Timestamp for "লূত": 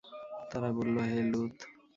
1.31-1.55